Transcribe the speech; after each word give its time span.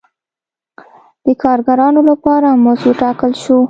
د 1.25 1.27
کارګرانو 1.43 2.01
لپاره 2.09 2.47
مزد 2.63 2.85
وټاکل 2.89 3.31
شو. 3.43 3.57